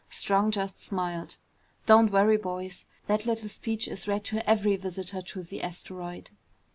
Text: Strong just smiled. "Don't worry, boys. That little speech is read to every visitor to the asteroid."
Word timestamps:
Strong 0.09 0.49
just 0.49 0.81
smiled. 0.83 1.37
"Don't 1.85 2.11
worry, 2.11 2.35
boys. 2.35 2.85
That 3.05 3.27
little 3.27 3.49
speech 3.49 3.87
is 3.87 4.07
read 4.07 4.23
to 4.25 4.49
every 4.49 4.75
visitor 4.75 5.21
to 5.21 5.43
the 5.43 5.61
asteroid." 5.61 6.31